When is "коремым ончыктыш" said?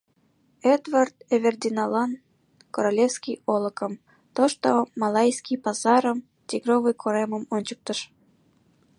7.03-7.99